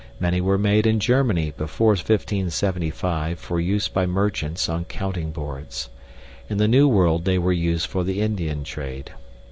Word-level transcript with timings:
MANY 0.19 0.41
WERE 0.41 0.57
MADE 0.57 0.87
IN 0.87 0.99
GERMANY 0.99 1.53
BEFORE 1.59 1.89
1575 1.89 3.37
FOR 3.37 3.59
USE 3.59 3.87
BY 3.87 4.07
MERCHANTS 4.07 4.67
ON 4.67 4.83
COUNTING 4.85 5.29
BOARDS. 5.29 5.89
IN 6.49 6.57
THE 6.57 6.67
NEW 6.67 6.87
WORLD 6.87 7.25
THEY 7.25 7.37
WERE 7.37 7.53
USED 7.53 7.85
FOR 7.85 8.03
THE 8.03 8.19
INDIAN 8.19 8.63
TRADE. 8.63 9.11